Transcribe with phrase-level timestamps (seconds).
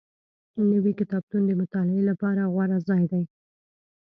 [0.69, 3.23] نوی کتابتون د مطالعې لپاره غوره ځای دی